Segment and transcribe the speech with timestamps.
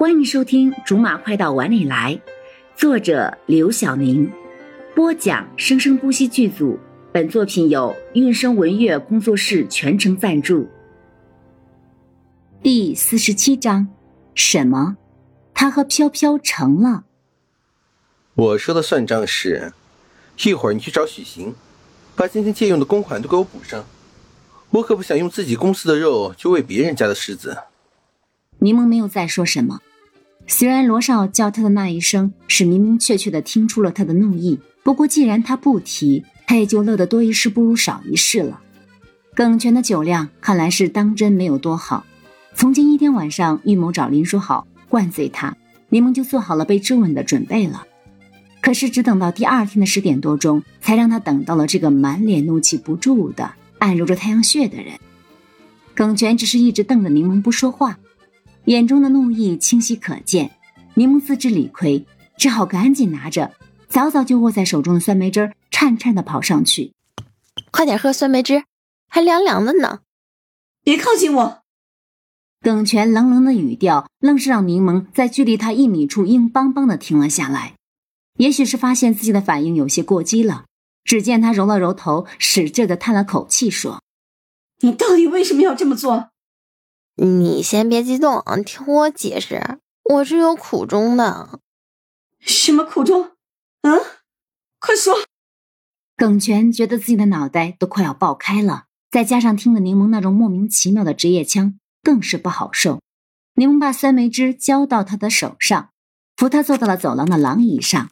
[0.00, 2.14] 欢迎收听《竹马快到碗里来》，
[2.74, 4.32] 作者刘晓宁，
[4.96, 6.78] 播讲生生不息剧组。
[7.12, 10.66] 本作品由韵声文乐工作室全程赞助。
[12.62, 13.88] 第四十七章，
[14.34, 14.96] 什么？
[15.52, 17.04] 他和飘飘成了？
[18.32, 19.74] 我说的算账是，
[20.46, 21.54] 一会儿你去找许行，
[22.16, 23.84] 把今天借用的公款都给我补上。
[24.70, 27.58] 我可不想用自己公司的肉去喂别人家的狮子。
[28.60, 29.80] 柠檬没有再说什么。
[30.52, 38.60] 虽然罗少叫他的那一声是明明确确的听出了他的怒意，不过既然他不提，他也就乐得多一事不如少一事了。
[39.32, 42.04] 耿泉的酒量看来是当真没有多好。
[42.56, 45.56] 从前一天晚上预谋找林书豪灌醉他，
[45.88, 47.86] 柠檬就做好了被质问的准备了。
[48.60, 54.98] 可是只等到第二天的十点多钟，才让他等到了这个满脸怒气不住的、暗揉着太阳穴的人。
[55.94, 57.96] 耿泉只是一直瞪着柠檬不说话。
[58.70, 60.52] 眼中的怒意清晰可见，
[60.94, 62.06] 柠檬自知理亏，
[62.38, 63.52] 只好赶紧拿着
[63.88, 66.92] 早早就握在手中的酸梅汁，颤颤的跑上去
[67.72, 68.62] ：“快点喝酸梅汁，
[69.08, 70.02] 还凉凉的呢！”
[70.84, 71.62] 别靠近我！
[72.60, 77.74] 耿泉冷冷的语调，愣是让柠檬在距离他一米处硬邦邦的停了下来。
[78.38, 80.66] 也许是发现自己的反应有些过激了，
[81.02, 84.00] 只见他揉了揉头，使劲的叹了口气，说
[84.82, 86.30] ：“你到底为什么要这么做？”
[87.22, 91.60] 你先别激动，听我解释，我是有苦衷的。
[92.38, 93.32] 什么苦衷？
[93.82, 94.00] 嗯，
[94.78, 95.14] 快说！
[96.16, 103.02] 耿泉觉得自己的脑袋都快要爆开了，再加上听了柠檬那种莫名其妙的职业腔，更是不好受。
[103.56, 105.90] 柠檬把酸梅汁浇到他的手上，
[106.38, 108.08] 扶他坐到了走廊的廊椅上，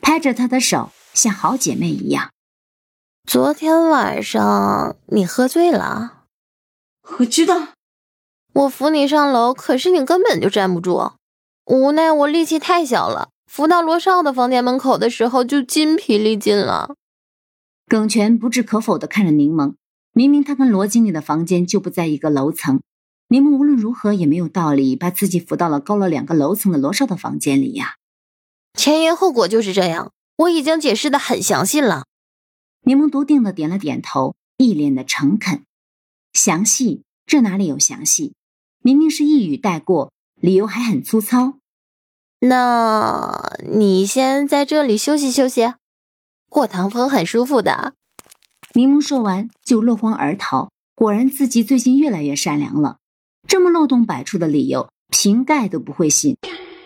[0.00, 2.30] 拍着他的手，像好姐妹一样。
[3.28, 6.24] 昨天晚上你喝醉了，
[7.18, 7.75] 我知道。
[8.56, 11.12] 我扶你上楼，可是你根本就站不住。
[11.66, 16.94] 无奈我力气太小了，扶到罗少的房间门口的时候就筋疲力尽了。
[17.86, 19.74] 耿泉不置可否的看着柠檬，
[20.14, 22.80] 明明他跟罗经理的房间就不在一个楼层，
[23.28, 27.96] 柠檬无论如何也没有道理把自己扶到了高了两个楼层的罗少的房间里呀。
[28.72, 32.06] 前因后果就是这样，我已经解释的很详细了。
[32.84, 35.62] 柠檬笃定的点了点头，一脸的诚恳。
[36.32, 37.02] 详细？
[37.26, 38.32] 这哪里有详细？
[38.86, 41.54] 明明是一语带过，理由还很粗糙。
[42.38, 45.74] 那你先在这里休息休息，
[46.48, 47.94] 过堂风很舒服的。
[48.74, 50.70] 柠檬说完就落荒而逃。
[50.94, 52.98] 果然自己最近越来越善良了，
[53.48, 56.36] 这么漏洞百出的理由，瓶盖都不会信，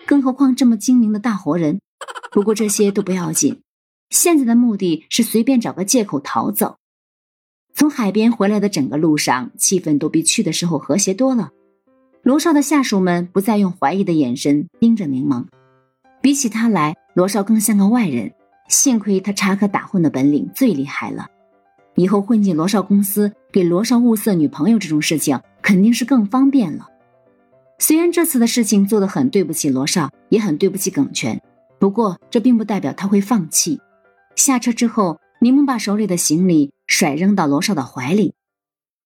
[0.07, 1.81] 更何况这么精明的大活人。
[2.31, 3.61] 不过这些都不要紧，
[4.09, 6.77] 现在的目的是随便找个借口逃走。
[7.75, 11.51] 从海边回来的整个路上，气氛都比去的时候和谐多了。
[12.23, 15.45] 罗少的下属们不再用怀疑的眼神盯着柠檬，
[16.21, 18.31] 比起他来，罗少更像个外人。
[18.67, 21.27] 幸亏他插科打诨的本领最厉害了，
[21.95, 26.87] 以后混进罗少公司，给罗少物色女朋友这种事情肯定是更方便了。
[27.79, 31.41] 虽然这次的事情做得很对不起罗少，也很对不起耿泉，
[31.79, 33.81] 不过这并不代表他会放弃。
[34.35, 38.35] 下车之后，柠檬把手里的行李甩扔到罗少的怀里，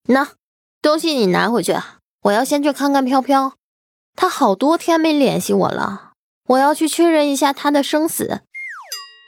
[0.08, 0.28] 那
[0.82, 1.74] 东西你拿回去。
[2.26, 3.54] 我要先去看看飘飘，
[4.16, 6.14] 他好多天没联系我了，
[6.48, 8.42] 我要去确认一下他的生死。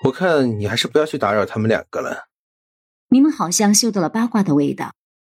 [0.06, 2.25] 我看你还是不要去打扰他们两个了。
[3.09, 4.94] 你们好像嗅到了八卦的味道，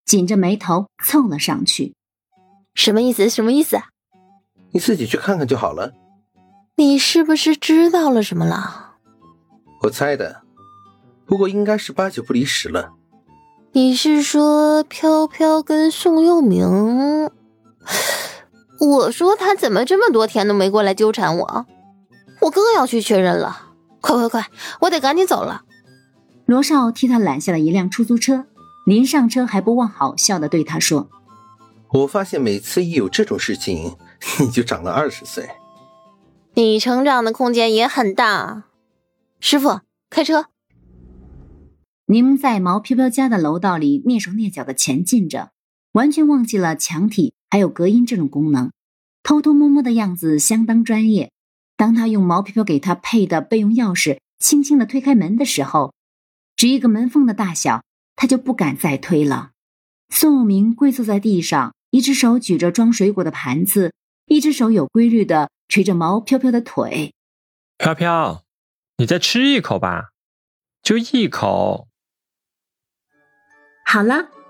[0.07, 1.95] 紧着眉头凑了上去。
[2.75, 3.29] 什么意思？
[3.29, 3.79] 什么意思？
[4.73, 5.93] 你自己去看看就好了。
[6.77, 8.95] 你是不是知道了什么了？
[9.83, 10.41] 我猜的，
[11.27, 12.95] 不过应该是八九不离十了。
[13.73, 17.31] 你是说飘飘跟宋佑明？
[18.81, 21.67] 我说他怎么这么多天都没过来纠缠我，
[22.41, 23.73] 我更要去确认了。
[24.01, 25.65] 快快快，我得赶紧走了。
[26.47, 28.47] 罗少替他拦下了一辆出租车，
[28.87, 31.11] 临上车还不忘好笑的对他说
[31.93, 33.97] ：“我发现每次一有这种事情，
[34.41, 35.51] 你就长了二十岁。
[36.55, 38.65] 你成长的空间也很大。
[39.39, 40.47] 师傅，开车。”
[42.07, 45.51] 柠檬在毛飘飘家的楼道里蹑手蹑脚的前进着，
[45.93, 48.71] 完全忘记了墙体还有隔音这种功能，
[49.23, 51.33] 偷偷摸摸的样子相当专业。
[51.77, 55.93] 当他用毛飘飘给他配的备用钥匙轻轻的推开门的时候，
[56.55, 57.83] 只一个门缝的大小，
[58.15, 59.51] 他就不敢再推了。
[60.11, 63.93] 宋有明跪坐在地上，一只手举着装水果的盘子，
[64.27, 67.15] 一只手有规律的捶着毛飘飘的腿。
[67.79, 68.45] 飘飘，
[68.99, 70.11] 你再吃一口吧，
[70.83, 71.89] 就一口。
[73.87, 74.29] 好了。